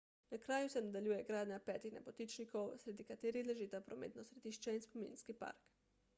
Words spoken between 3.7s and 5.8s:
prometno središče in spominski park